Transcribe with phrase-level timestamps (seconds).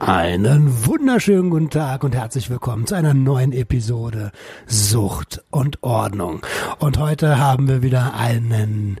[0.00, 4.30] Einen wunderschönen guten Tag und herzlich willkommen zu einer neuen Episode
[4.64, 6.46] Sucht und Ordnung.
[6.78, 9.00] Und heute haben wir wieder einen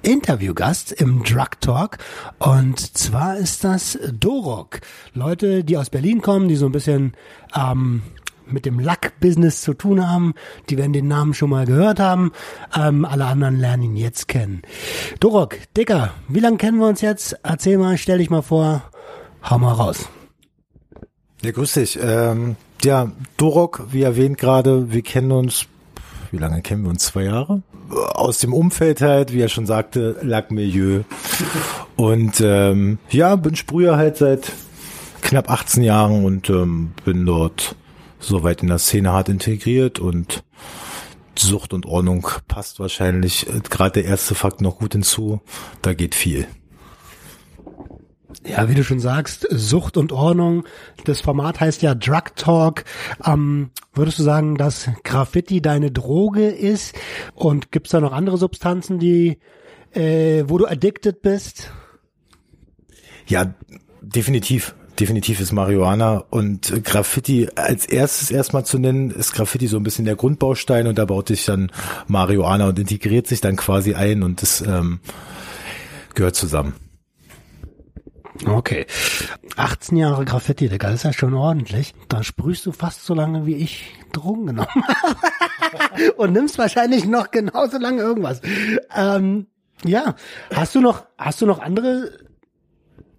[0.00, 1.98] Interviewgast im Drug Talk
[2.38, 4.80] und zwar ist das Dorok.
[5.12, 7.12] Leute, die aus Berlin kommen, die so ein bisschen
[7.54, 8.00] ähm,
[8.46, 10.32] mit dem Lack-Business zu tun haben,
[10.70, 12.32] die werden den Namen schon mal gehört haben.
[12.74, 14.62] Ähm, alle anderen lernen ihn jetzt kennen.
[15.20, 17.38] Dorok, Dicker, wie lange kennen wir uns jetzt?
[17.42, 18.82] Erzähl mal, stell dich mal vor,
[19.42, 20.08] hau mal raus.
[21.42, 21.98] Ja, grüß dich.
[22.00, 25.66] Ähm, ja, Dorok, wie erwähnt gerade, wir kennen uns,
[26.30, 27.04] wie lange kennen wir uns?
[27.04, 27.62] Zwei Jahre?
[27.90, 31.02] Aus dem Umfeld halt, wie er schon sagte, Lackmilieu.
[31.96, 34.52] Und ähm, ja, bin Sprüher halt seit
[35.20, 37.76] knapp 18 Jahren und ähm, bin dort
[38.18, 40.44] soweit in der Szene hart integriert und
[41.36, 45.40] Sucht und Ordnung passt wahrscheinlich äh, gerade der erste Fakt noch gut hinzu.
[45.82, 46.46] Da geht viel.
[48.44, 50.64] Ja, wie du schon sagst, Sucht und Ordnung.
[51.04, 52.84] Das Format heißt ja Drug Talk.
[53.24, 56.94] Ähm, würdest du sagen, dass Graffiti deine Droge ist?
[57.34, 59.38] Und gibt's da noch andere Substanzen, die,
[59.92, 61.70] äh, wo du addicted bist?
[63.26, 63.54] Ja,
[64.00, 64.74] definitiv.
[65.00, 70.04] Definitiv ist Marihuana und Graffiti als erstes erstmal zu nennen, ist Graffiti so ein bisschen
[70.04, 71.72] der Grundbaustein und da baut sich dann
[72.08, 75.00] Marihuana und integriert sich dann quasi ein und das ähm,
[76.14, 76.74] gehört zusammen.
[78.46, 78.86] Okay.
[79.56, 81.94] 18 Jahre Graffiti, Digga, das ist ja schon ordentlich.
[82.08, 86.12] Da sprühst du fast so lange, wie ich Drogen genommen habe.
[86.16, 88.40] Und nimmst wahrscheinlich noch genauso lange irgendwas.
[88.94, 89.46] Ähm,
[89.84, 90.14] ja.
[90.54, 92.18] Hast du noch, hast du noch andere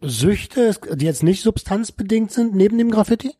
[0.01, 3.35] Süchte, die jetzt nicht substanzbedingt sind, neben dem Graffiti?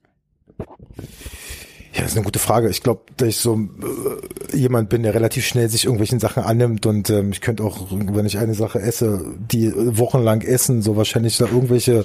[1.96, 2.70] Ja, ist eine gute Frage.
[2.70, 6.88] Ich glaube, dass ich so äh, jemand bin, der relativ schnell sich irgendwelchen Sachen annimmt
[6.88, 11.38] und ähm, ich könnte auch, wenn ich eine Sache esse, die wochenlang essen, so wahrscheinlich
[11.38, 12.04] da irgendwelche,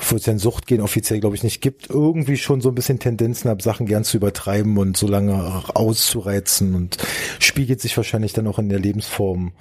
[0.00, 2.98] wo es in Sucht gehen, offiziell glaube ich nicht gibt, irgendwie schon so ein bisschen
[2.98, 6.96] Tendenzen habe, Sachen gern zu übertreiben und so lange auszureizen und
[7.40, 9.52] spiegelt sich wahrscheinlich dann auch in der Lebensform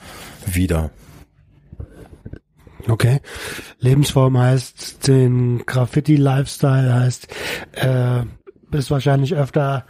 [0.46, 0.92] wieder.
[2.88, 3.20] Okay.
[3.80, 7.28] Lebensform heißt den Graffiti-Lifestyle heißt
[7.74, 8.24] äh,
[8.73, 9.85] bist wahrscheinlich öfter,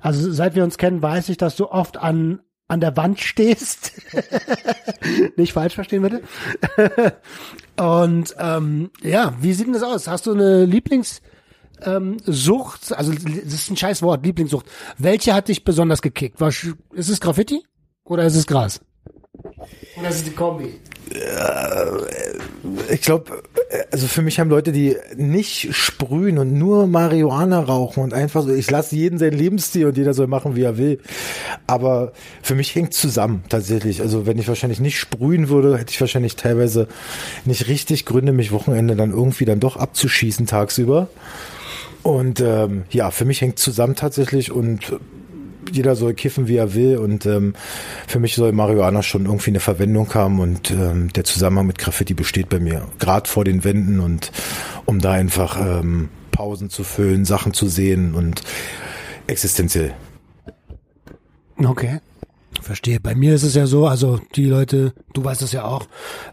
[0.00, 3.92] also seit wir uns kennen, weiß ich, dass du oft an an der Wand stehst.
[5.36, 6.22] Nicht falsch verstehen bitte.
[7.82, 10.06] Und ähm, ja, wie sieht denn das aus?
[10.06, 11.22] Hast du eine Lieblingssucht?
[11.82, 12.18] Ähm,
[12.90, 14.66] also das ist ein scheiß Wort, Lieblingssucht.
[14.98, 16.40] Welche hat dich besonders gekickt?
[16.40, 17.64] War, ist es Graffiti
[18.04, 18.82] oder ist es Gras?
[19.96, 20.78] Oder ist es die Kombi?
[22.90, 23.42] Ich glaube,
[23.90, 28.52] also für mich haben Leute, die nicht sprühen und nur Marihuana rauchen und einfach so,
[28.52, 31.00] ich lasse jeden seinen Lebensstil und jeder soll machen, wie er will.
[31.66, 34.00] Aber für mich hängt zusammen tatsächlich.
[34.00, 36.88] Also wenn ich wahrscheinlich nicht sprühen würde, hätte ich wahrscheinlich teilweise
[37.44, 41.08] nicht richtig Gründe, mich Wochenende dann irgendwie dann doch abzuschießen tagsüber.
[42.02, 44.98] Und ähm, ja, für mich hängt zusammen tatsächlich und
[45.72, 46.98] jeder soll kiffen, wie er will.
[46.98, 47.54] Und ähm,
[48.06, 50.40] für mich soll Marihuana schon irgendwie eine Verwendung haben.
[50.40, 52.86] Und ähm, der Zusammenhang mit Graffiti besteht bei mir.
[52.98, 54.32] Gerade vor den Wänden und
[54.84, 58.42] um da einfach ähm, Pausen zu füllen, Sachen zu sehen und
[59.26, 59.94] existenziell.
[61.62, 62.00] Okay.
[62.68, 63.00] Verstehe.
[63.00, 65.84] Bei mir ist es ja so, also die Leute, du weißt es ja auch,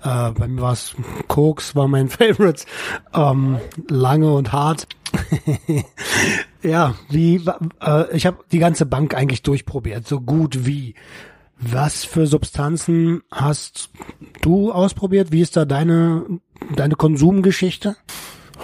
[0.03, 0.93] äh, bei mir war es
[1.29, 2.65] Koks, war mein Favorite,
[3.13, 3.57] ähm,
[3.87, 4.85] lange und hart.
[6.61, 7.41] ja, wie,
[7.81, 10.95] äh, ich habe die ganze Bank eigentlich durchprobiert, so gut wie.
[11.57, 13.89] Was für Substanzen hast
[14.41, 15.31] du ausprobiert?
[15.31, 16.25] Wie ist da deine,
[16.75, 17.95] deine Konsumgeschichte?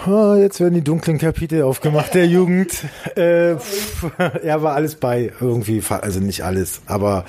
[0.06, 2.72] Oh, jetzt werden die dunklen Kapitel aufgemacht der Jugend.
[3.14, 3.56] Äh,
[4.42, 7.26] er war alles bei irgendwie, also nicht alles, aber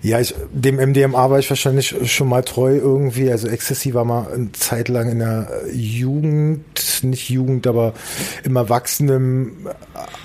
[0.00, 3.30] ja, ich, dem MDMA war ich wahrscheinlich schon mal treu irgendwie.
[3.30, 7.92] Also Ecstasy war mal eine Zeit lang in der Jugend, nicht Jugend, aber
[8.42, 9.68] im Erwachsenen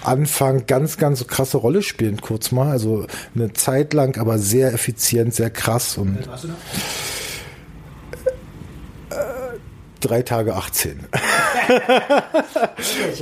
[0.03, 2.71] Anfang ganz, ganz krasse Rolle spielen, kurz mal.
[2.71, 3.05] Also
[3.35, 6.17] eine Zeit lang, aber sehr effizient, sehr krass und.
[6.25, 6.39] Da?
[9.99, 10.99] drei Tage 18.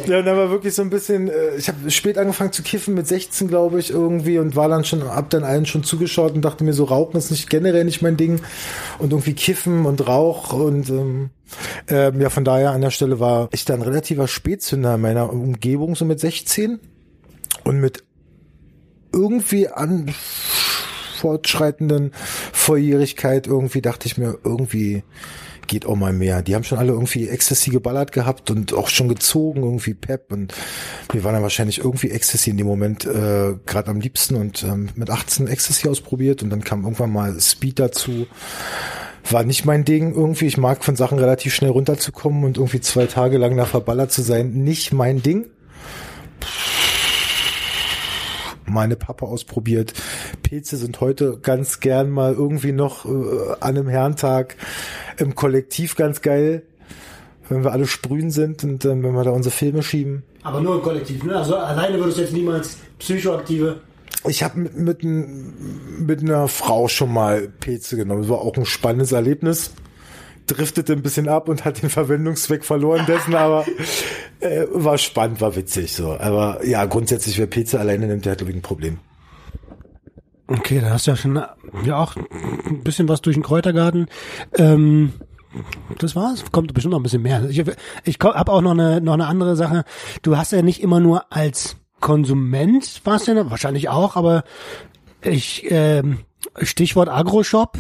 [0.06, 3.08] ja, dann war wirklich so ein bisschen, äh, ich habe spät angefangen zu kiffen mit
[3.08, 6.64] 16, glaube ich, irgendwie und war dann schon, hab dann allen schon zugeschaut und dachte
[6.64, 8.42] mir so, Rauchen ist nicht generell nicht mein Ding.
[9.00, 11.30] Und irgendwie kiffen und Rauch und ähm,
[11.88, 15.96] ähm, ja, von daher an der Stelle war ich dann relativer Spätzünder in meiner Umgebung,
[15.96, 16.80] so mit 16
[17.64, 18.04] und mit
[19.12, 20.14] irgendwie an
[21.16, 22.12] fortschreitenden
[22.54, 25.04] Volljährigkeit irgendwie dachte ich mir, irgendwie
[25.68, 26.42] geht auch mal mehr.
[26.42, 30.54] Die haben schon alle irgendwie Ecstasy geballert gehabt und auch schon gezogen, irgendwie Pep und
[31.12, 34.90] wir waren dann wahrscheinlich irgendwie Ecstasy in dem Moment äh, gerade am liebsten und ähm,
[34.96, 38.28] mit 18 Ecstasy ausprobiert und dann kam irgendwann mal Speed dazu.
[39.30, 40.46] War nicht mein Ding irgendwie.
[40.46, 44.22] Ich mag von Sachen relativ schnell runterzukommen und irgendwie zwei Tage lang da verballert zu
[44.22, 44.52] sein.
[44.52, 45.48] Nicht mein Ding
[48.66, 49.94] meine Papa ausprobiert.
[50.44, 53.10] Pilze sind heute ganz gern mal irgendwie noch äh,
[53.60, 54.56] an einem Herrentag
[55.18, 56.64] im Kollektiv ganz geil,
[57.50, 60.24] wenn wir alle sprühen sind und dann, wenn wir da unsere Filme schieben.
[60.44, 61.36] Aber nur im Kollektiv, ne?
[61.36, 63.82] Also alleine würdest du jetzt niemals psychoaktive.
[64.28, 68.22] Ich habe mit, mit, mit einer Frau schon mal Pilze genommen.
[68.22, 69.72] Das war auch ein spannendes Erlebnis
[70.48, 73.66] driftete ein bisschen ab und hat den Verwendungszweck verloren dessen, aber
[74.40, 76.18] äh, war spannend, war witzig so.
[76.20, 79.00] Aber ja, grundsätzlich, wer Pizza alleine nimmt, der hat ich ein Problem.
[80.48, 81.42] Okay, da hast du ja schon
[81.84, 84.08] ja auch ein bisschen was durch den Kräutergarten.
[84.58, 85.14] Ähm,
[85.98, 86.44] das war's.
[86.52, 87.50] Kommt bestimmt noch ein bisschen mehr.
[87.50, 87.64] Ich,
[88.04, 89.86] ich habe auch noch eine noch eine andere Sache.
[90.22, 94.44] Du hast ja nicht immer nur als Konsument, warst ja wahrscheinlich auch, aber
[95.22, 96.20] ich ähm,
[96.62, 97.78] Stichwort Agroshop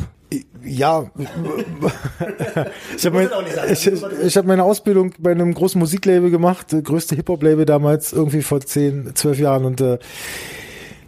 [0.64, 1.10] ja,
[2.98, 3.30] ich habe mein,
[3.72, 8.62] ich, ich hab meine Ausbildung bei einem großen Musiklabel gemacht, größte Hip-Hop-Label damals, irgendwie vor
[8.62, 9.66] zehn, zwölf Jahren.
[9.66, 10.00] Und äh,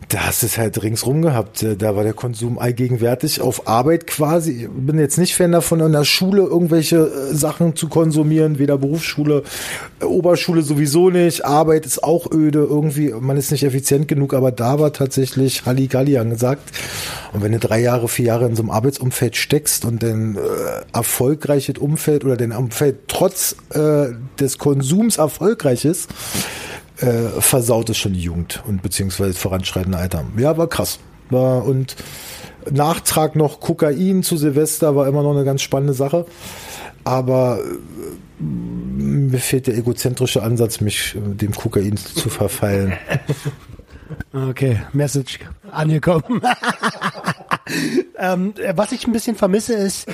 [0.09, 1.65] da hast du es halt ringsrum gehabt.
[1.77, 4.63] Da war der Konsum allgegenwärtig auf Arbeit quasi.
[4.63, 8.77] Ich bin jetzt nicht Fan davon, in der Schule irgendwelche äh, Sachen zu konsumieren, weder
[8.77, 9.43] Berufsschule,
[9.99, 11.43] äh, Oberschule sowieso nicht.
[11.43, 16.17] Arbeit ist auch öde, irgendwie, man ist nicht effizient genug, aber da war tatsächlich Halligalli
[16.17, 16.71] angesagt.
[17.33, 20.39] Und wenn du drei Jahre, vier Jahre in so einem Arbeitsumfeld steckst und dein äh,
[20.93, 24.07] erfolgreiches Umfeld oder dein Umfeld trotz äh,
[24.39, 26.09] des Konsums erfolgreich ist,
[26.99, 30.25] äh, versaut es schon die Jugend und beziehungsweise voranschreitende Alter.
[30.37, 30.99] Ja, war krass.
[31.29, 31.95] War und
[32.69, 36.25] Nachtrag noch Kokain zu Silvester war immer noch eine ganz spannende Sache.
[37.03, 42.93] Aber äh, mir fehlt der egozentrische Ansatz, mich äh, dem Kokain zu verfallen.
[44.31, 45.39] Okay, Message
[45.71, 46.23] angekommen.
[48.17, 50.07] ähm, was ich ein bisschen vermisse ist,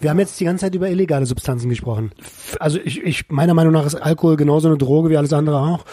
[0.00, 2.12] wir haben jetzt die ganze Zeit über illegale Substanzen gesprochen.
[2.58, 5.84] Also ich, ich meiner Meinung nach ist Alkohol genauso eine Droge wie alles andere auch.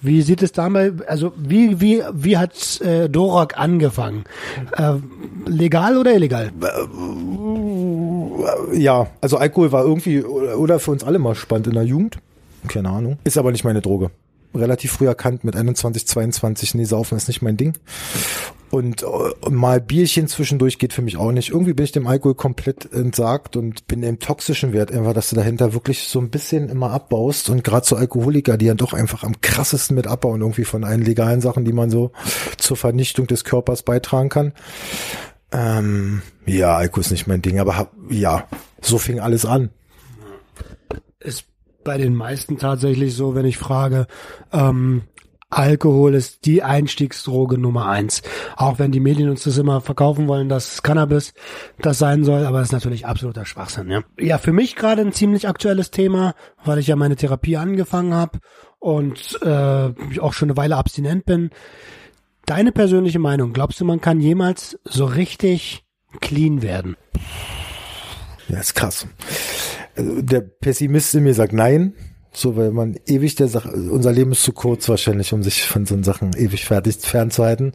[0.00, 4.24] Wie sieht es dabei, also wie wie wie hat äh, Dorok angefangen?
[4.76, 4.94] Äh,
[5.46, 6.52] legal oder illegal?
[8.72, 12.18] Ja, also Alkohol war irgendwie oder für uns alle mal spannend in der Jugend.
[12.68, 13.18] Keine Ahnung.
[13.24, 14.10] Ist aber nicht meine Droge
[14.54, 17.74] relativ früh erkannt mit 21, 22, nee, saufen ist nicht mein Ding.
[18.70, 21.50] Und äh, mal Bierchen zwischendurch geht für mich auch nicht.
[21.50, 25.36] Irgendwie bin ich dem Alkohol komplett entsagt und bin im toxischen Wert einfach, dass du
[25.36, 29.24] dahinter wirklich so ein bisschen immer abbaust und gerade so Alkoholiker, die ja doch einfach
[29.24, 32.12] am krassesten mit abbauen irgendwie von allen legalen Sachen, die man so
[32.58, 34.52] zur Vernichtung des Körpers beitragen kann.
[35.50, 38.46] Ähm, ja, Alkohol ist nicht mein Ding, aber ja,
[38.82, 39.70] so fing alles an.
[41.20, 41.44] Es
[41.84, 44.08] bei den meisten tatsächlich so, wenn ich frage,
[44.52, 45.04] ähm,
[45.50, 48.22] Alkohol ist die Einstiegsdroge Nummer eins.
[48.56, 51.32] Auch wenn die Medien uns das immer verkaufen wollen, dass Cannabis
[51.80, 53.90] das sein soll, aber das ist natürlich absoluter Schwachsinn.
[53.90, 56.34] Ja, ja für mich gerade ein ziemlich aktuelles Thema,
[56.64, 58.40] weil ich ja meine Therapie angefangen habe
[58.78, 61.50] und äh, auch schon eine Weile abstinent bin.
[62.46, 65.84] Deine persönliche Meinung, glaubst du, man kann jemals so richtig
[66.20, 66.96] clean werden?
[68.48, 69.06] Ja, ist krass
[69.98, 71.94] also der Pessimist in mir sagt nein,
[72.38, 75.86] so weil man ewig der Sache, unser Leben ist zu kurz wahrscheinlich, um sich von
[75.86, 77.72] so Sachen ewig fertig fernzuhalten.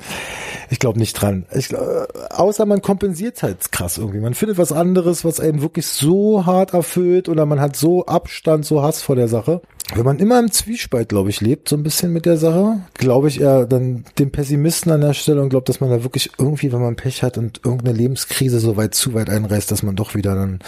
[0.69, 1.45] Ich glaube nicht dran.
[1.53, 4.19] Ich, glaub, außer man kompensiert halt krass irgendwie.
[4.19, 8.65] Man findet was anderes, was einen wirklich so hart erfüllt oder man hat so Abstand,
[8.65, 9.61] so Hass vor der Sache.
[9.95, 13.27] Wenn man immer im Zwiespalt, glaube ich, lebt, so ein bisschen mit der Sache, glaube
[13.27, 16.71] ich eher dann den Pessimisten an der Stelle und glaube, dass man da wirklich irgendwie,
[16.71, 20.15] wenn man Pech hat und irgendeine Lebenskrise so weit zu weit einreißt, dass man doch
[20.15, 20.59] wieder dann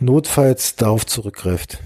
[0.00, 1.78] notfalls darauf zurückgreift.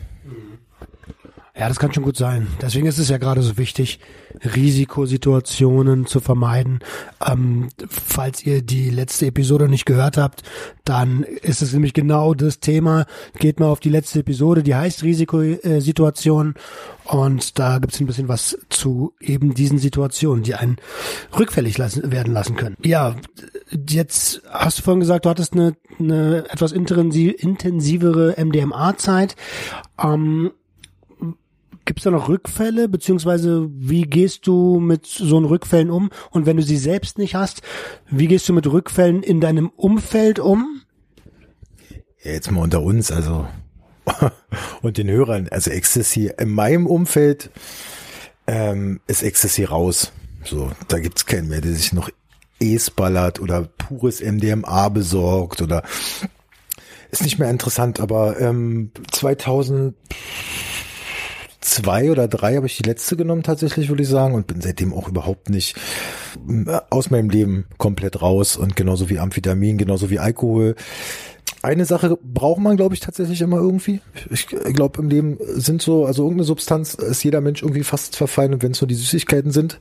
[1.58, 2.48] Ja, das kann schon gut sein.
[2.60, 3.98] Deswegen ist es ja gerade so wichtig,
[4.44, 6.80] Risikosituationen zu vermeiden.
[7.26, 10.42] Ähm, falls ihr die letzte Episode nicht gehört habt,
[10.84, 13.06] dann ist es nämlich genau das Thema.
[13.38, 16.56] Geht mal auf die letzte Episode, die heißt Risikosituationen.
[17.04, 20.76] Und da gibt es ein bisschen was zu eben diesen Situationen, die einen
[21.38, 22.76] rückfällig lassen, werden lassen können.
[22.84, 23.16] Ja,
[23.88, 29.36] jetzt hast du vorhin gesagt, du hattest eine, eine etwas intensivere MDMA-Zeit.
[30.02, 30.50] Ähm,
[31.86, 36.10] Gibt es da noch Rückfälle, beziehungsweise wie gehst du mit so einen Rückfällen um?
[36.32, 37.62] Und wenn du sie selbst nicht hast,
[38.10, 40.82] wie gehst du mit Rückfällen in deinem Umfeld um?
[42.24, 43.46] Ja, jetzt mal unter uns, also
[44.82, 47.50] und den Hörern, also Ecstasy in meinem Umfeld
[48.48, 50.10] ähm, ist Ecstasy raus.
[50.42, 52.10] So, da gibt's keinen mehr, der sich noch
[52.60, 55.84] Ace ballert oder pures MDMA besorgt oder
[57.12, 58.90] ist nicht mehr interessant, aber ähm,
[61.66, 64.94] 2002 oder drei habe ich die letzte genommen tatsächlich, würde ich sagen, und bin seitdem
[64.94, 65.76] auch überhaupt nicht
[66.90, 70.76] aus meinem Leben komplett raus und genauso wie Amphetamin, genauso wie Alkohol.
[71.62, 74.00] Eine Sache braucht man, glaube ich, tatsächlich immer irgendwie.
[74.30, 78.62] Ich glaube, im Leben sind so, also irgendeine Substanz ist jeder Mensch irgendwie fast verfallen
[78.62, 79.80] wenn es so die Süßigkeiten sind,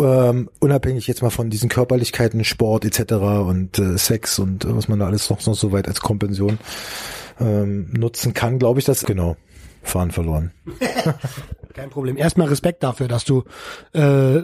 [0.00, 3.14] ähm, unabhängig jetzt mal von diesen Körperlichkeiten, Sport etc.
[3.14, 6.58] und äh, Sex und äh, was man da alles noch, noch so weit als Kompension
[7.40, 9.36] ähm, nutzen kann, glaube ich, das genau.
[9.84, 10.52] Fahren verloren.
[11.74, 12.16] Kein Problem.
[12.16, 13.44] Erstmal Respekt dafür, dass du
[13.92, 14.42] äh,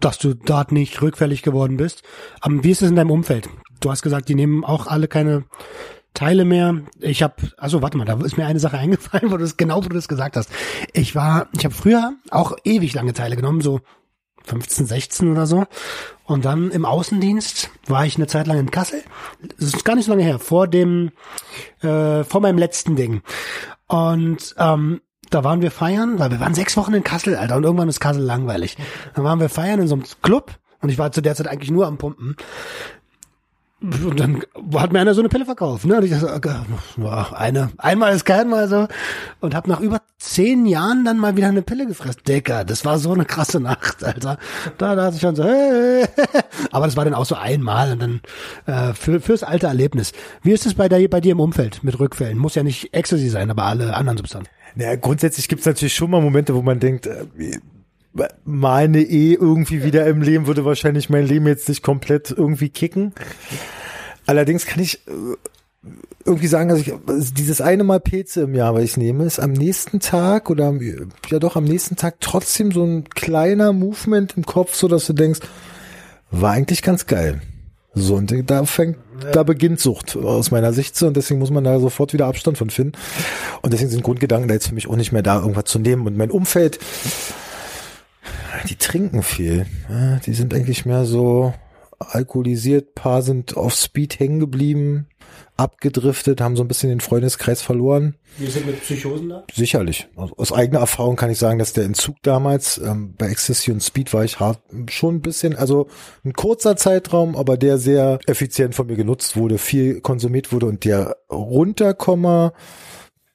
[0.00, 2.02] dass du dort nicht rückfällig geworden bist.
[2.40, 3.48] Aber wie ist es in deinem Umfeld?
[3.80, 5.44] Du hast gesagt, die nehmen auch alle keine
[6.12, 6.80] Teile mehr.
[7.00, 9.78] Ich habe, also warte mal, da ist mir eine Sache eingefallen, wo du es genau,
[9.84, 10.50] wo du das gesagt hast.
[10.92, 13.80] Ich war, ich habe früher auch ewig lange Teile genommen, so
[14.44, 15.64] 15, 16 oder so.
[16.24, 19.02] Und dann im Außendienst war ich eine Zeit lang in Kassel.
[19.58, 21.12] Das ist gar nicht so lange her, vor dem,
[21.80, 23.22] äh, vor meinem letzten Ding.
[23.86, 25.00] Und ähm,
[25.30, 28.00] da waren wir feiern, weil wir waren sechs Wochen in Kassel, Alter, und irgendwann ist
[28.00, 28.76] Kassel langweilig.
[29.14, 31.70] Dann waren wir feiern in so einem Club und ich war zu der Zeit eigentlich
[31.70, 32.36] nur am Pumpen.
[33.84, 34.42] Und dann
[34.76, 35.98] hat mir einer so eine Pille verkauft, ne?
[35.98, 36.64] Und ich dachte,
[37.36, 38.88] eine, einmal ist kein Mal so.
[39.40, 42.22] Und habe nach über zehn Jahren dann mal wieder eine Pille gefressen.
[42.26, 44.38] Dicker, das war so eine krasse Nacht, Alter.
[44.78, 46.06] Da dachte ich schon so, hey.
[46.70, 48.20] Aber das war dann auch so einmal und dann
[48.64, 50.12] äh, für, fürs alte Erlebnis.
[50.42, 52.38] Wie ist es bei, bei dir im Umfeld mit Rückfällen?
[52.38, 54.50] Muss ja nicht Ecstasy sein, aber alle anderen Substanzen.
[54.76, 57.26] Naja, grundsätzlich gibt's natürlich schon mal Momente, wo man denkt, äh,
[58.44, 63.12] meine eh irgendwie wieder im Leben würde wahrscheinlich mein Leben jetzt nicht komplett irgendwie kicken.
[64.26, 65.90] Allerdings kann ich äh,
[66.24, 69.40] irgendwie sagen, dass ich also dieses eine Mal Pilze im Jahr, was ich nehme, ist
[69.40, 70.72] am nächsten Tag oder
[71.28, 75.12] ja doch am nächsten Tag trotzdem so ein kleiner Movement im Kopf, so dass du
[75.12, 75.40] denkst,
[76.30, 77.42] war eigentlich ganz geil.
[77.96, 78.96] So, und da fängt,
[79.32, 82.70] da beginnt Sucht aus meiner Sicht und deswegen muss man da sofort wieder Abstand von
[82.70, 82.98] finden.
[83.62, 86.06] Und deswegen sind Grundgedanken da jetzt für mich auch nicht mehr da, irgendwas zu nehmen.
[86.06, 86.80] Und mein Umfeld,
[88.68, 89.66] die trinken viel.
[90.26, 91.54] Die sind eigentlich mehr so
[91.98, 95.06] alkoholisiert, paar sind auf Speed hängen geblieben,
[95.56, 98.16] abgedriftet, haben so ein bisschen den Freundeskreis verloren.
[98.38, 99.44] Wir sind mit Psychosen da?
[99.52, 100.08] Sicherlich.
[100.16, 103.82] Also aus eigener Erfahrung kann ich sagen, dass der Entzug damals ähm, bei Ecstasy und
[103.82, 105.86] Speed war ich hart schon ein bisschen, also
[106.24, 110.84] ein kurzer Zeitraum, aber der sehr effizient von mir genutzt wurde, viel konsumiert wurde und
[110.84, 112.52] der Runterkommer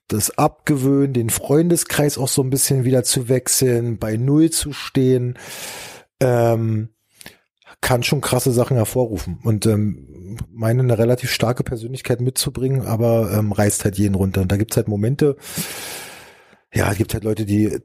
[0.10, 5.38] das Abgewöhnen, den Freundeskreis auch so ein bisschen wieder zu wechseln, bei Null zu stehen,
[6.20, 6.90] ähm,
[7.82, 9.40] kann schon krasse Sachen hervorrufen.
[9.44, 14.42] Und ähm, meine eine relativ starke Persönlichkeit mitzubringen, aber ähm, reißt halt jeden runter.
[14.42, 15.38] Und da gibt's halt Momente,
[16.74, 17.80] ja, es gibt halt Leute, die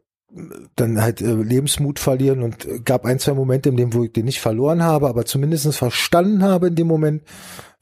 [0.77, 4.25] dann halt äh, Lebensmut verlieren und gab ein, zwei Momente, in dem wo ich den
[4.25, 7.23] nicht verloren habe, aber zumindestens verstanden habe in dem Moment,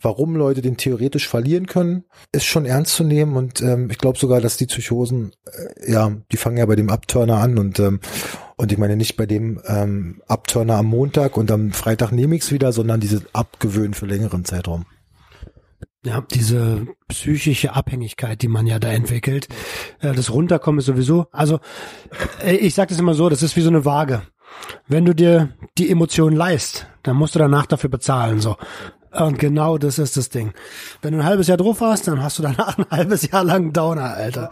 [0.01, 4.19] warum Leute den theoretisch verlieren können, ist schon ernst zu nehmen und ähm, ich glaube
[4.19, 8.01] sogar, dass die Psychosen, äh, ja, die fangen ja bei dem Abturner an und ähm,
[8.57, 12.43] und ich meine nicht bei dem ähm, Abturner am Montag und am Freitag nehme ich
[12.43, 14.85] es wieder, sondern diese Abgewöhnen für längeren Zeitraum.
[16.05, 19.47] Ja, diese psychische Abhängigkeit, die man ja da entwickelt,
[20.01, 21.61] äh, das Runterkommen ist sowieso, also
[22.45, 24.23] äh, ich sage das immer so, das ist wie so eine Waage.
[24.89, 28.41] Wenn du dir die Emotion leist, dann musst du danach dafür bezahlen.
[28.41, 28.57] So.
[29.13, 30.53] Und genau das ist das Ding.
[31.03, 33.73] Wenn du ein halbes Jahr drauf hast, dann hast du danach ein halbes Jahr lang
[33.73, 34.51] Downer, Alter.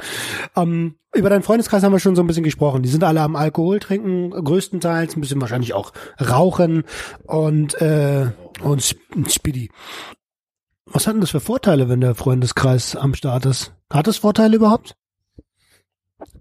[0.54, 2.82] Ähm, über deinen Freundeskreis haben wir schon so ein bisschen gesprochen.
[2.82, 6.84] Die sind alle am Alkohol trinken, größtenteils, ein bisschen wahrscheinlich auch rauchen
[7.26, 8.30] und, äh,
[8.62, 8.96] und
[9.28, 9.70] Speedy.
[10.86, 13.72] Was hat denn das für Vorteile, wenn der Freundeskreis am Start ist?
[13.90, 14.96] Hat das Vorteile überhaupt?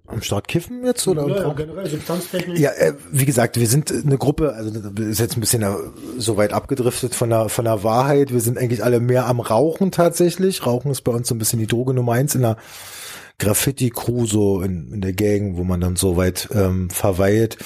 [0.07, 1.27] Am Start kiffen jetzt oder?
[1.27, 2.57] Ja, ja generell Substanztechnik.
[2.57, 4.71] Ja, äh, wie gesagt, wir sind eine Gruppe, also
[5.03, 5.65] ist jetzt ein bisschen
[6.17, 8.33] so weit abgedriftet von der von der Wahrheit.
[8.33, 10.65] Wir sind eigentlich alle mehr am Rauchen tatsächlich.
[10.65, 12.57] Rauchen ist bei uns so ein bisschen die Droge Nummer eins in der
[13.39, 17.57] Graffiti-Crew so in, in der Gang, wo man dann so weit ähm, verweilt.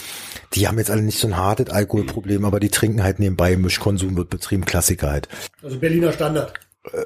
[0.53, 3.58] Die haben jetzt alle nicht so ein hartes Alkoholproblem, aber die trinken halt nebenbei.
[3.58, 5.27] Mischkonsum wird betrieben, Klassiker halt.
[5.62, 6.53] Also Berliner Standard.
[6.92, 7.06] Äh,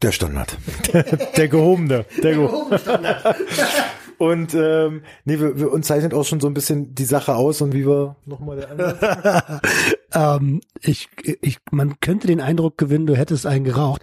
[0.00, 0.56] der Standard.
[1.36, 2.04] der gehobene.
[2.22, 3.36] Der, gehobene Standard.
[4.18, 7.60] Und ähm, nee, wir, wir uns zeichnet auch schon so ein bisschen die Sache aus
[7.60, 9.60] und wie wir nochmal der andere.
[10.14, 11.08] ähm, ich,
[11.42, 14.02] ich, man könnte den Eindruck gewinnen, du hättest einen geraucht.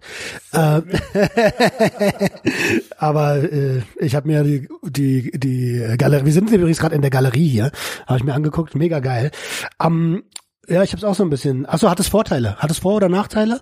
[0.53, 0.83] Ähm,
[2.97, 7.11] aber äh, ich habe mir die, die, die Galerie, wir sind übrigens gerade in der
[7.11, 7.71] Galerie hier,
[8.05, 9.31] habe ich mir angeguckt, mega geil.
[9.81, 10.23] Ähm,
[10.67, 11.65] Ja, ich habe es auch so ein bisschen.
[11.67, 12.55] Achso, hat es Vorteile?
[12.55, 13.61] Hat es Vor- oder Nachteile?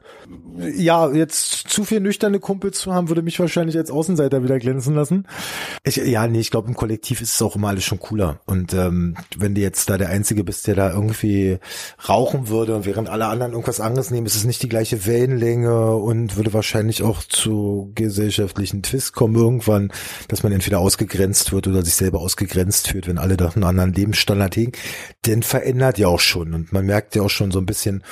[0.57, 4.93] Ja, jetzt zu viel nüchterne Kumpels zu haben, würde mich wahrscheinlich als Außenseiter wieder glänzen
[4.93, 5.27] lassen.
[5.83, 8.39] Ich, ja, nee, ich glaube, im Kollektiv ist es auch immer alles schon cooler.
[8.45, 11.57] Und ähm, wenn du jetzt da der Einzige bist, der da irgendwie
[12.07, 16.37] rauchen würde während alle anderen irgendwas anderes nehmen, ist es nicht die gleiche Wellenlänge und
[16.37, 19.91] würde wahrscheinlich auch zu gesellschaftlichen Twist kommen irgendwann,
[20.27, 23.93] dass man entweder ausgegrenzt wird oder sich selber ausgegrenzt fühlt, wenn alle doch einen anderen
[23.93, 24.71] Lebensstandard hegen.
[25.25, 26.53] Denn verändert ja auch schon.
[26.53, 28.03] Und man merkt ja auch schon so ein bisschen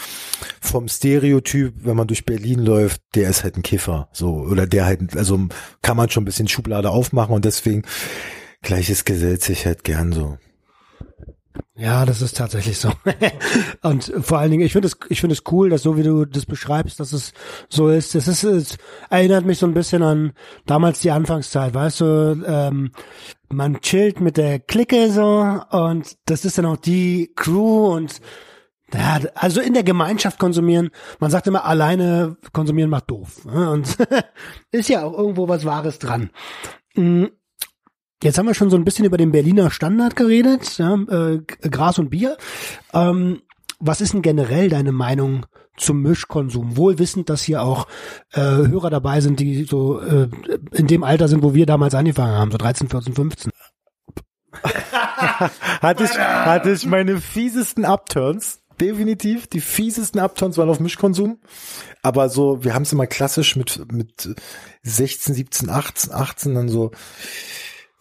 [0.60, 4.10] vom Stereotyp, wenn man durch Berlin läuft, der ist halt ein Kiffer.
[4.12, 5.48] So, oder der halt, also
[5.82, 7.84] kann man schon ein bisschen Schublade aufmachen und deswegen
[8.62, 10.38] gleiches gesellt sich halt gern so.
[11.76, 12.92] Ja, das ist tatsächlich so.
[13.82, 16.26] und vor allen Dingen, ich finde es, ich finde es cool, dass so wie du
[16.26, 17.34] das beschreibst, dass es
[17.70, 18.14] so ist.
[18.14, 18.78] Das ist, es
[19.10, 20.34] erinnert mich so ein bisschen an
[20.66, 22.92] damals die Anfangszeit, weißt du, ähm,
[23.50, 28.22] man chillt mit der Clique so und das ist dann auch die Crew und
[28.94, 30.90] ja, also in der Gemeinschaft konsumieren.
[31.20, 33.46] Man sagt immer, alleine konsumieren macht doof.
[33.46, 33.70] ne?
[33.72, 33.98] Und
[34.72, 36.30] ist ja auch irgendwo was Wahres dran.
[36.96, 37.26] Mm,
[38.24, 41.70] Jetzt haben wir schon so ein bisschen über den Berliner Standard geredet, ja, äh, G-
[41.72, 42.38] Gras und Bier.
[42.94, 43.42] Ähm,
[43.80, 46.78] was ist denn generell deine Meinung zum Mischkonsum?
[46.78, 47.88] Wohl wissend, dass hier auch
[48.34, 50.30] äh, Hörer dabei sind, die so äh,
[50.72, 53.52] in dem Alter sind, wo wir damals angefangen haben, so 13, 14, 15.
[55.82, 58.61] Hatte ich, hatte ich meine fiesesten Upturns.
[58.82, 59.46] Definitiv.
[59.48, 61.38] Die fiesesten Upturns waren auf Mischkonsum.
[62.02, 64.36] Aber so, wir haben es immer klassisch mit, mit
[64.82, 66.90] 16, 17, 18, 18 dann so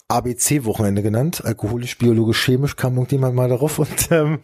[0.07, 1.45] ABC-Wochenende genannt.
[1.45, 4.39] Alkoholisch, biologisch, chemisch kam irgendjemand mal darauf und ähm,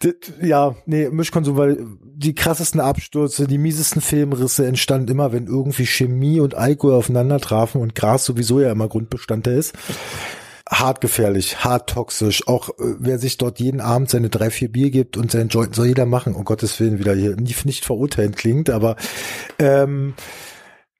[0.00, 5.86] das, ja, nee, Mischkonsum, weil die krassesten Abstürze, die miesesten Filmrisse entstanden immer, wenn irgendwie
[5.86, 9.72] Chemie und Alkohol aufeinander trafen und Gras sowieso ja immer Grundbestandteil ist
[10.68, 12.46] hart gefährlich, hart toxisch.
[12.48, 15.74] Auch äh, wer sich dort jeden Abend seine drei, vier Bier gibt und seinen Joint
[15.74, 16.34] soll jeder machen.
[16.34, 18.96] Um Gottes Willen wieder hier nicht, nicht verurteilen klingt, aber
[19.58, 20.14] ähm,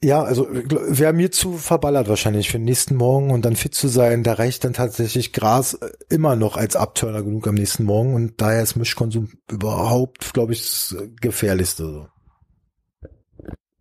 [0.03, 3.89] ja, also wäre mir zu verballert wahrscheinlich für den nächsten Morgen und dann fit zu
[3.89, 8.15] sein, da reicht dann tatsächlich Gras äh, immer noch als Abturner genug am nächsten Morgen
[8.15, 11.85] und daher ist Mischkonsum überhaupt, glaube ich, das gefährlichste.
[11.85, 12.07] So.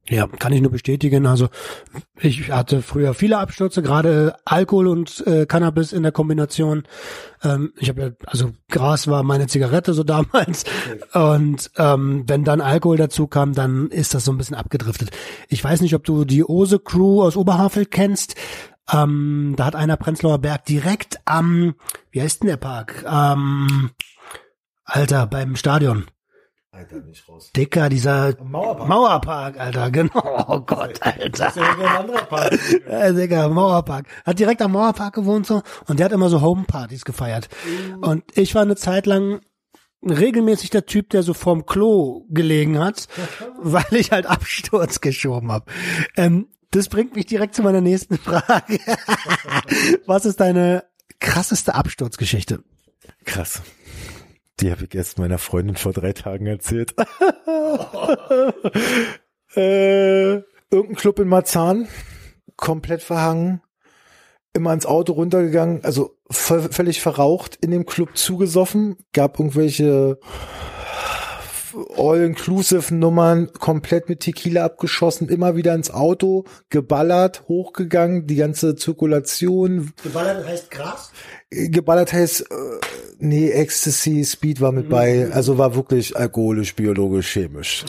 [0.10, 1.26] Ja, kann ich nur bestätigen.
[1.26, 1.48] Also
[2.20, 6.84] ich hatte früher viele Abstürze, gerade Alkohol und äh, Cannabis in der Kombination.
[7.42, 10.66] Ähm, ich habe also Gras war meine Zigarette so damals.
[11.14, 15.12] Und ähm, wenn dann Alkohol dazu kam, dann ist das so ein bisschen abgedriftet.
[15.48, 18.36] Ich weiß nicht, ob du die Ose Crew aus Oberhavel kennst.
[18.92, 21.76] Ähm, da hat einer Prenzlauer Berg direkt am,
[22.12, 23.06] wie heißt denn der Park?
[23.08, 23.92] Ähm,
[24.84, 26.08] Alter, beim Stadion.
[26.84, 27.52] Alter, nicht raus.
[27.56, 28.90] Dicker, dieser Mauerpark.
[28.90, 30.46] Mauerpark, Alter, genau.
[30.48, 31.54] Oh Gott, Alter.
[31.56, 32.60] ein anderer Park.
[32.90, 34.06] Ja, Digga, Mauerpark.
[34.26, 37.50] Hat direkt am Mauerpark gewohnt so und der hat immer so Homepartys gefeiert.
[38.02, 39.42] Und ich war eine Zeit lang
[40.02, 43.08] regelmäßig der Typ, der so vorm Klo gelegen hat,
[43.58, 45.66] weil ich halt Absturz geschoben habe.
[46.18, 48.80] Ähm, das bringt mich direkt zu meiner nächsten Frage.
[50.08, 50.84] Was ist deine
[51.20, 52.64] krasseste Absturzgeschichte?
[53.26, 53.62] Krass.
[54.60, 56.94] Die habe ich erst meiner Freundin vor drei Tagen erzählt.
[59.56, 60.34] äh,
[60.70, 61.88] irgendein Club in Marzahn,
[62.56, 63.62] komplett verhangen,
[64.54, 70.20] immer ins Auto runtergegangen, also völlig verraucht, in dem Club zugesoffen, gab irgendwelche
[71.98, 80.46] All-Inclusive-Nummern, komplett mit Tequila abgeschossen, immer wieder ins Auto, geballert, hochgegangen, die ganze Zirkulation, Geballert
[80.46, 81.12] heißt Gras?
[81.70, 82.80] Geballert heißt, äh,
[83.20, 87.86] nee, Ecstasy, Speed war mit bei, also war wirklich alkoholisch, biologisch, chemisch.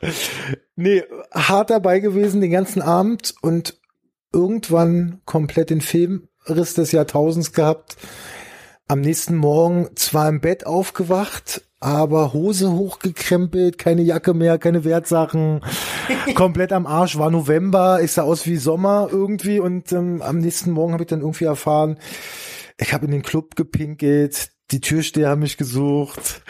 [0.76, 1.02] nee,
[1.32, 3.78] hart dabei gewesen den ganzen Abend und
[4.32, 7.96] irgendwann komplett den Filmriss des Jahrtausends gehabt.
[8.88, 15.62] Am nächsten Morgen zwar im Bett aufgewacht, aber Hose hochgekrempelt, keine Jacke mehr, keine Wertsachen,
[16.34, 17.18] komplett am Arsch.
[17.18, 21.08] War November, ich sah aus wie Sommer irgendwie und ähm, am nächsten Morgen habe ich
[21.08, 21.98] dann irgendwie erfahren,
[22.82, 26.42] ich habe in den Club gepinkelt, die Türsteher haben mich gesucht,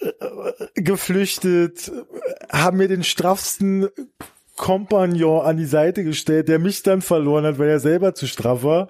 [0.00, 1.90] äh, geflüchtet,
[2.50, 3.88] haben mir den straffsten
[4.56, 8.62] Kompagnon an die Seite gestellt, der mich dann verloren hat, weil er selber zu straff
[8.62, 8.88] war.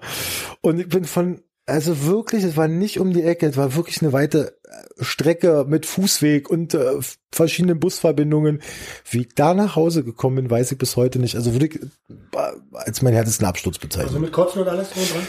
[0.61, 4.01] Und ich bin von, also wirklich, es war nicht um die Ecke, es war wirklich
[4.01, 4.57] eine weite
[4.99, 6.99] Strecke mit Fußweg und äh,
[7.31, 8.61] verschiedenen Busverbindungen.
[9.09, 11.35] Wie ich da nach Hause gekommen bin, weiß ich bis heute nicht.
[11.35, 14.09] Also würde ich äh, als mein härtesten Absturz bezeichnen.
[14.09, 15.27] Also mit Kotzen und alles drum dran?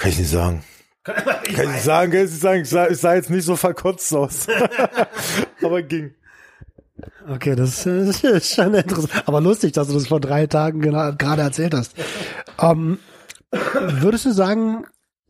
[0.00, 0.64] Kann ich nicht sagen.
[1.04, 2.62] Kann ich nicht sagen, kann ich nicht sagen.
[2.62, 4.46] Ich sah, ich sah jetzt nicht so verkotzt aus.
[5.62, 6.14] Aber ging.
[7.28, 9.22] Okay, das ist schon interessant.
[9.26, 11.94] Aber lustig, dass du das vor drei Tagen gena- gerade erzählt hast.
[12.60, 12.98] Ähm,
[13.50, 14.84] würdest du sagen,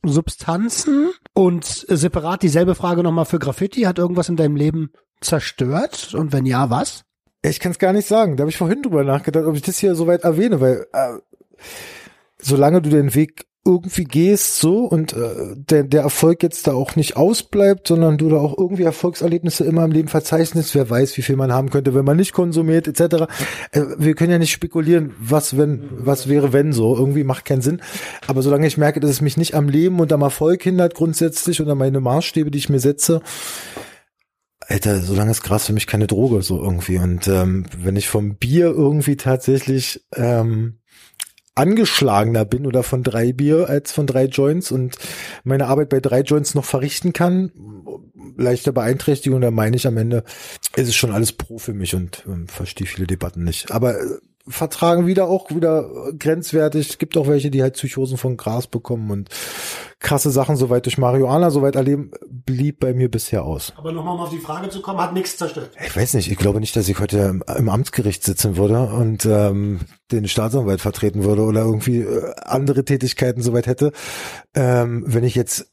[0.04, 1.10] Substanzen?
[1.34, 3.82] Und separat dieselbe Frage nochmal für Graffiti.
[3.82, 6.14] Hat irgendwas in deinem Leben zerstört?
[6.14, 7.04] Und wenn ja, was?
[7.42, 8.36] Ich kann es gar nicht sagen.
[8.36, 11.12] Da habe ich vorhin drüber nachgedacht, ob ich das hier soweit erwähne, weil äh,
[12.38, 16.96] solange du den Weg irgendwie gehst so und äh, der, der Erfolg jetzt da auch
[16.96, 21.22] nicht ausbleibt, sondern du da auch irgendwie Erfolgserlebnisse immer im Leben verzeichnest, wer weiß, wie
[21.22, 23.26] viel man haben könnte, wenn man nicht konsumiert etc.
[23.72, 27.60] Äh, wir können ja nicht spekulieren, was wenn, was wäre wenn so, irgendwie macht keinen
[27.60, 27.82] Sinn.
[28.26, 31.60] Aber solange ich merke, dass es mich nicht am Leben und am Erfolg hindert grundsätzlich
[31.60, 33.20] und an meine Maßstäbe, die ich mir setze,
[34.70, 36.98] Alter, solange ist Gras für mich keine Droge so irgendwie.
[36.98, 40.79] Und ähm, wenn ich vom Bier irgendwie tatsächlich ähm,
[41.60, 44.96] angeschlagener bin oder von drei Bier als von drei Joints und
[45.44, 47.52] meine Arbeit bei drei Joints noch verrichten kann,
[48.36, 50.24] leichte Beeinträchtigung, da meine ich am Ende,
[50.74, 53.70] ist es schon alles pro für mich und ähm, verstehe viele Debatten nicht.
[53.70, 54.18] Aber äh,
[54.50, 56.90] vertragen wieder auch wieder grenzwertig.
[56.90, 59.28] Es gibt auch welche, die halt Psychosen von Gras bekommen und
[59.98, 63.72] krasse Sachen soweit durch Marihuana, soweit erleben, blieb bei mir bisher aus.
[63.76, 65.70] Aber nochmal um auf die Frage zu kommen, hat nichts zerstört.
[65.84, 69.26] Ich weiß nicht, ich glaube nicht, dass ich heute im, im Amtsgericht sitzen würde und
[69.26, 73.92] ähm, den Staatsanwalt vertreten würde oder irgendwie äh, andere Tätigkeiten soweit hätte,
[74.54, 75.70] ähm, wenn ich jetzt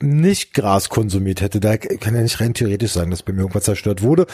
[0.00, 1.60] nicht Gras konsumiert hätte.
[1.60, 4.26] Da kann ja nicht rein theoretisch sagen, dass bei mir irgendwas zerstört wurde.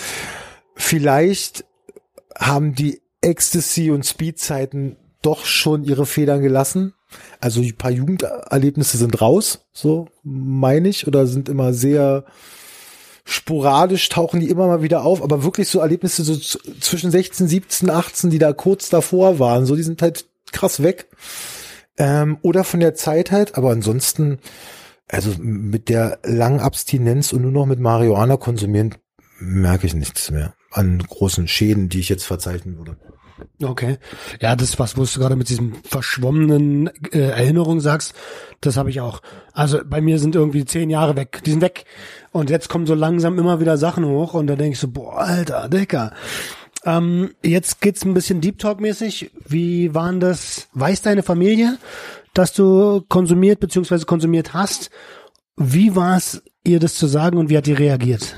[0.75, 1.64] Vielleicht
[2.37, 6.94] haben die Ecstasy- und Speed-Zeiten doch schon ihre Federn gelassen.
[7.40, 12.24] Also ein paar Jugenderlebnisse sind raus, so meine ich, oder sind immer sehr
[13.24, 17.90] sporadisch, tauchen die immer mal wieder auf, aber wirklich so Erlebnisse so zwischen 16, 17,
[17.90, 21.09] 18, die da kurz davor waren, so die sind halt krass weg.
[21.98, 24.38] Ähm, oder von der Zeit halt, aber ansonsten,
[25.09, 28.94] also mit der langen Abstinenz und nur noch mit Marihuana konsumieren,
[29.40, 32.96] merke ich nichts mehr an großen Schäden, die ich jetzt verzeichnen würde.
[33.62, 33.98] Okay.
[34.40, 38.14] Ja, das, was wo du gerade mit diesem verschwommenen äh, Erinnerung sagst,
[38.61, 39.20] das habe ich auch.
[39.52, 41.42] Also bei mir sind irgendwie zehn Jahre weg.
[41.44, 41.85] Die sind weg.
[42.33, 45.18] Und jetzt kommen so langsam immer wieder Sachen hoch und da denke ich so, boah,
[45.18, 46.12] Alter, Dicker.
[46.85, 49.31] Ähm, jetzt geht's ein bisschen Deep Talk mäßig.
[49.46, 50.68] Wie waren das?
[50.74, 51.78] Weiß deine Familie,
[52.35, 54.04] dass du konsumiert bzw.
[54.04, 54.90] konsumiert hast?
[55.57, 58.37] Wie war es, ihr das zu sagen und wie hat die reagiert?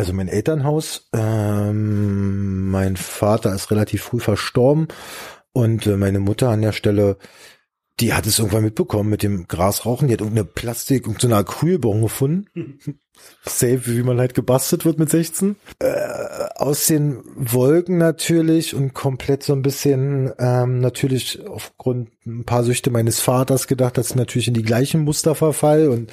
[0.00, 4.88] Also mein Elternhaus, ähm, mein Vater ist relativ früh verstorben
[5.52, 7.18] und äh, meine Mutter an der Stelle,
[8.00, 10.08] die hat es irgendwann mitbekommen mit dem Grasrauchen.
[10.08, 12.78] Die hat irgendeine Plastik, irgendeine Acrylbon gefunden.
[13.44, 15.56] Safe, wie man halt gebastelt wird mit 16.
[15.80, 15.90] Äh,
[16.54, 22.88] aus den Wolken natürlich und komplett so ein bisschen ähm, natürlich aufgrund ein paar Süchte
[22.88, 26.10] meines Vaters gedacht, dass ich natürlich in die gleichen Muster verfall und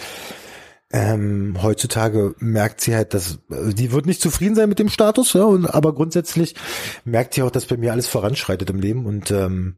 [0.92, 5.34] ähm, heutzutage merkt sie halt, dass also die wird nicht zufrieden sein mit dem Status,
[5.34, 6.56] ja, und, aber grundsätzlich
[7.04, 9.78] merkt sie auch, dass bei mir alles voranschreitet im Leben und ähm,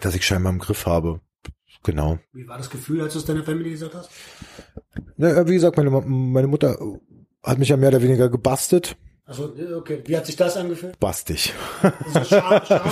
[0.00, 1.20] dass ich scheinbar im Griff habe.
[1.82, 2.18] Genau.
[2.32, 4.10] Wie war das Gefühl, als du es deiner Familie gesagt hast?
[5.16, 6.78] Ja, wie gesagt, meine, meine Mutter
[7.42, 8.96] hat mich ja mehr oder weniger gebastet.
[9.24, 10.02] Also okay.
[10.06, 10.98] Wie hat sich das angefühlt?
[10.98, 11.54] Bastig.
[11.82, 12.90] Also Scham, Scham,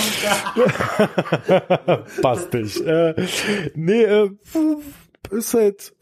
[2.23, 2.87] Bastig.
[2.87, 3.27] Äh,
[3.75, 4.31] nee, äh,
[5.31, 5.95] ist halt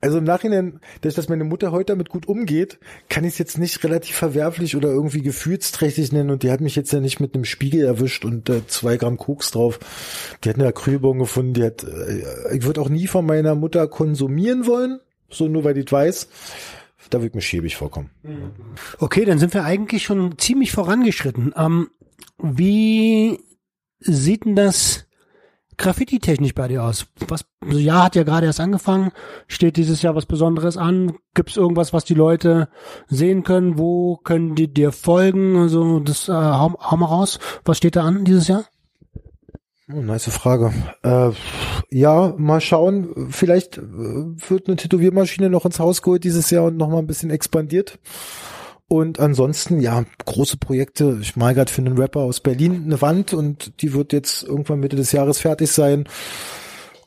[0.00, 3.58] also im Nachhinein, dass, dass meine Mutter heute damit gut umgeht, kann ich es jetzt
[3.58, 7.34] nicht relativ verwerflich oder irgendwie gefühlsträchtig nennen und die hat mich jetzt ja nicht mit
[7.34, 9.80] einem Spiegel erwischt und äh, zwei Gramm Koks drauf.
[10.44, 13.88] Die hat eine Acrylbon gefunden, die hat, äh, ich würde auch nie von meiner Mutter
[13.88, 16.28] konsumieren wollen, so nur weil die weiß.
[17.10, 18.10] Da wird mir schäbig vorkommen.
[18.98, 21.54] Okay, dann sind wir eigentlich schon ziemlich vorangeschritten.
[21.56, 21.88] Ähm,
[22.38, 23.38] wie
[23.98, 25.07] sieht denn das
[25.78, 27.06] Graffiti-technisch bei dir aus?
[27.28, 29.12] Was, also ja, hat ja gerade erst angefangen.
[29.46, 31.14] Steht dieses Jahr was Besonderes an?
[31.34, 32.68] Gibt es irgendwas, was die Leute
[33.06, 33.78] sehen können?
[33.78, 35.56] Wo können die dir folgen?
[35.56, 37.38] Also das äh, hau, hau mal raus.
[37.64, 38.64] Was steht da an dieses Jahr?
[39.90, 40.74] Oh, nice Frage.
[41.02, 41.30] Äh,
[41.90, 43.28] ja, mal schauen.
[43.30, 47.06] Vielleicht äh, wird eine Tätowiermaschine noch ins Haus geholt dieses Jahr und noch mal ein
[47.06, 47.98] bisschen expandiert.
[48.88, 51.18] Und ansonsten, ja, große Projekte.
[51.20, 54.80] Ich mal gerade für einen Rapper aus Berlin eine Wand und die wird jetzt irgendwann
[54.80, 56.08] Mitte des Jahres fertig sein.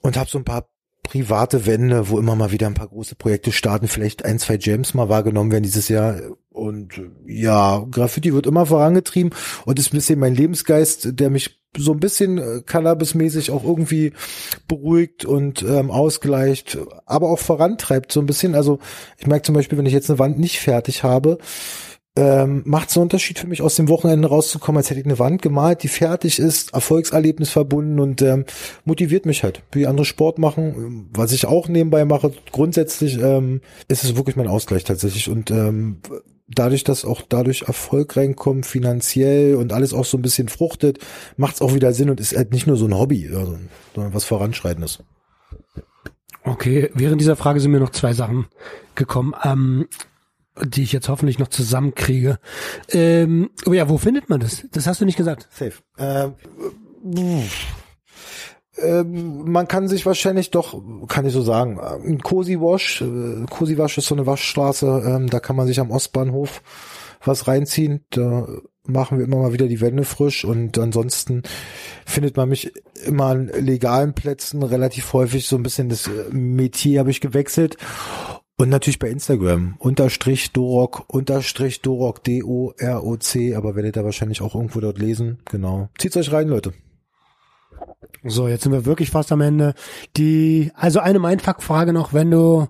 [0.01, 0.70] Und habe so ein paar
[1.03, 4.93] private Wände, wo immer mal wieder ein paar große Projekte starten, vielleicht ein, zwei Jams
[4.93, 6.19] mal wahrgenommen werden dieses Jahr.
[6.49, 9.33] Und ja, Graffiti wird immer vorangetrieben
[9.65, 14.11] und ist ein bisschen mein Lebensgeist, der mich so ein bisschen äh, Cannabis-mäßig auch irgendwie
[14.67, 18.55] beruhigt und ähm, ausgleicht, aber auch vorantreibt so ein bisschen.
[18.55, 18.79] Also
[19.17, 21.37] ich merke zum Beispiel, wenn ich jetzt eine Wand nicht fertig habe,
[22.17, 25.19] ähm, macht so einen Unterschied für mich, aus dem Wochenende rauszukommen, als hätte ich eine
[25.19, 28.45] Wand gemalt, die fertig ist, Erfolgserlebnis verbunden und ähm,
[28.83, 32.33] motiviert mich halt, wie andere Sport machen, was ich auch nebenbei mache.
[32.51, 36.01] Grundsätzlich ähm, ist es wirklich mein Ausgleich tatsächlich und ähm,
[36.49, 40.99] dadurch, dass auch dadurch Erfolg reinkommt, finanziell und alles auch so ein bisschen fruchtet,
[41.37, 43.57] macht es auch wieder Sinn und ist halt nicht nur so ein Hobby, also,
[43.95, 45.03] sondern was Voranschreitendes.
[46.43, 48.47] Okay, während dieser Frage sind mir noch zwei Sachen
[48.95, 49.87] gekommen, ähm,
[50.63, 52.39] die ich jetzt hoffentlich noch zusammenkriege.
[52.89, 54.65] Ähm, oh ja, wo findet man das?
[54.71, 55.47] Das hast du nicht gesagt.
[55.51, 55.73] Safe.
[55.97, 56.33] Ähm,
[58.77, 63.77] ähm, man kann sich wahrscheinlich doch, kann ich so sagen, ein Cosi Wash, äh, Cosi
[63.77, 66.61] Wash ist so eine Waschstraße, ähm, da kann man sich am Ostbahnhof
[67.23, 68.03] was reinziehen.
[68.09, 68.47] Da
[68.85, 71.43] machen wir immer mal wieder die Wände frisch und ansonsten
[72.05, 72.73] findet man mich
[73.05, 77.77] immer an legalen Plätzen relativ häufig so ein bisschen das äh, Metier habe ich gewechselt
[78.61, 79.75] und natürlich bei Instagram.
[79.79, 83.55] Unterstrich Dorok unterstrich Dorok D O R O C.
[83.55, 85.39] Aber werdet ihr wahrscheinlich auch irgendwo dort lesen.
[85.45, 85.89] Genau.
[85.97, 86.73] Zieht's euch rein Leute.
[88.23, 89.73] So, jetzt sind wir wirklich fast am Ende.
[90.15, 92.67] Die, also eine Mindfuck-Frage noch, wenn du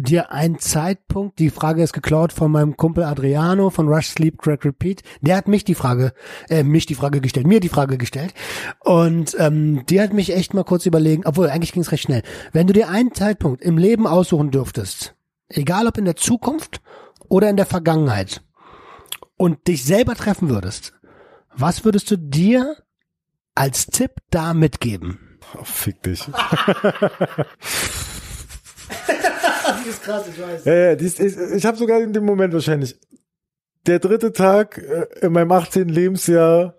[0.00, 4.64] dir einen Zeitpunkt, die Frage ist geklaut von meinem Kumpel Adriano von Rush Sleep Crack
[4.64, 6.14] Repeat, der hat mich die Frage,
[6.48, 8.32] äh, mich die Frage gestellt, mir die Frage gestellt
[8.80, 12.22] und ähm, die hat mich echt mal kurz überlegen, obwohl eigentlich ging es recht schnell.
[12.52, 15.14] Wenn du dir einen Zeitpunkt im Leben aussuchen dürftest,
[15.48, 16.80] egal ob in der Zukunft
[17.28, 18.42] oder in der Vergangenheit
[19.36, 20.94] und dich selber treffen würdest,
[21.54, 22.76] was würdest du dir
[23.54, 25.32] als Tipp da mitgeben?
[25.58, 26.24] oh, fick dich
[29.84, 30.64] Das ist krass, ich weiß.
[30.64, 32.98] Ja, ja, dies, ich, ich habe sogar in dem Moment wahrscheinlich
[33.86, 35.88] der dritte Tag äh, in meinem 18.
[35.88, 36.74] Lebensjahr,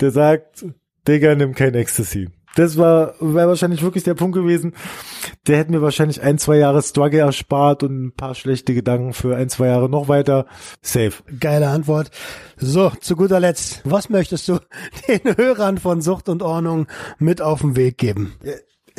[0.00, 0.64] der sagt,
[1.06, 2.28] Digga, nimm kein Ecstasy.
[2.56, 4.74] Das war wäre wahrscheinlich wirklich der Punkt gewesen.
[5.46, 9.36] Der hätte mir wahrscheinlich ein, zwei Jahre Struggle erspart und ein paar schlechte Gedanken für
[9.36, 10.46] ein, zwei Jahre noch weiter.
[10.82, 11.12] Safe.
[11.38, 12.10] Geile Antwort.
[12.56, 14.58] So, zu guter Letzt, was möchtest du
[15.08, 18.34] den Hörern von Sucht und Ordnung mit auf den Weg geben?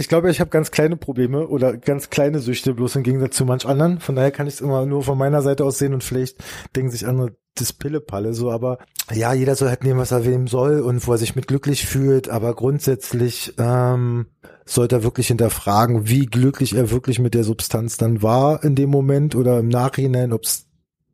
[0.01, 3.45] Ich glaube, ich habe ganz kleine Probleme oder ganz kleine Süchte, bloß im Gegensatz zu
[3.45, 3.99] manch anderen.
[3.99, 6.43] Von daher kann ich es immer nur von meiner Seite aus sehen und vielleicht
[6.75, 8.79] denken sich andere, das Pillepalle so, aber
[9.13, 11.85] ja, jeder soll halt nehmen, was er nehmen soll und wo er sich mit glücklich
[11.85, 14.25] fühlt, aber grundsätzlich ähm,
[14.65, 18.89] sollte er wirklich hinterfragen, wie glücklich er wirklich mit der Substanz dann war in dem
[18.89, 20.65] Moment oder im Nachhinein, ob es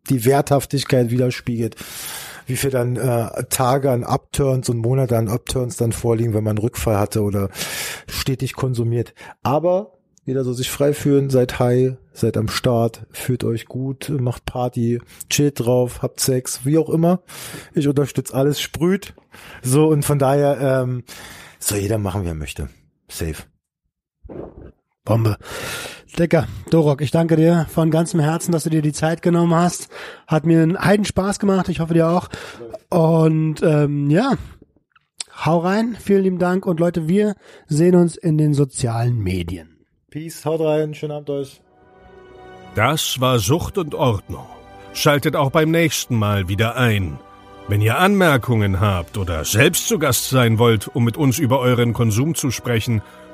[0.10, 1.76] die Werthaftigkeit widerspiegelt,
[2.48, 6.58] wie viel dann äh, Tage an Upturns und Monate an Upturns dann vorliegen, wenn man
[6.58, 7.50] Rückfall hatte oder
[8.08, 9.14] stetig konsumiert.
[9.44, 9.94] Aber
[10.26, 15.00] jeder soll sich frei fühlen, seid high, seid am Start, fühlt euch gut, macht Party,
[15.30, 17.22] chillt drauf, habt Sex, wie auch immer.
[17.74, 19.14] Ich unterstütze alles, sprüht.
[19.62, 21.04] So und von daher ähm,
[21.60, 22.70] soll jeder machen, wie er möchte.
[23.08, 23.44] Safe.
[25.06, 25.38] Bombe.
[26.16, 29.90] Dicker, Dorok, ich danke dir von ganzem Herzen, dass du dir die Zeit genommen hast.
[30.26, 32.30] Hat mir einen Heiden Spaß gemacht, ich hoffe dir auch.
[32.90, 34.34] Und ähm, ja,
[35.46, 37.36] hau rein, vielen lieben Dank und Leute, wir
[37.68, 39.86] sehen uns in den sozialen Medien.
[40.10, 41.62] Peace, haut rein, schönen Abend euch.
[42.76, 44.46] Das war Sucht und Ordnung.
[44.94, 47.20] Schaltet auch beim nächsten Mal wieder ein.
[47.68, 51.92] Wenn ihr Anmerkungen habt oder selbst zu Gast sein wollt, um mit uns über euren
[51.92, 53.02] Konsum zu sprechen,